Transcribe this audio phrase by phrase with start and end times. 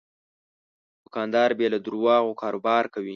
[1.03, 3.09] دوکاندار بې له دروغو کاروبار کوي.